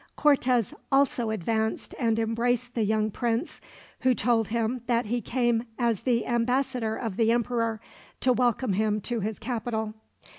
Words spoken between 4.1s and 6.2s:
told him that he came as